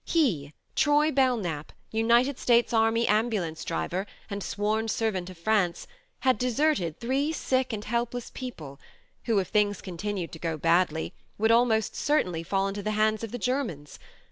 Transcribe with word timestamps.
He, 0.03 0.53
Troy 0.75 1.11
Belknap, 1.11 1.73
United 1.91 2.39
States 2.39 2.73
Army 2.73 3.07
Ambulance 3.07 3.63
driver, 3.63 4.07
and 4.31 4.41
sworn 4.41 4.87
servant 4.87 5.29
of 5.29 5.37
France, 5.37 5.85
had 6.21 6.39
deserted 6.39 6.99
three 6.99 7.31
sick 7.31 7.71
and 7.71 7.85
helpless 7.85 8.31
people 8.33 8.79
who, 9.25 9.37
if 9.37 9.49
things 9.49 9.79
continued 9.79 10.31
to 10.31 10.39
go 10.39 10.57
badly, 10.57 11.13
would 11.37 11.51
almost 11.51 11.95
certainly 11.95 12.41
fall 12.41 12.67
into 12.67 12.81
the 12.81 12.93
hands 12.97 13.23
of 13.23 13.31
the 13.31 13.37
Germans. 13.37 13.99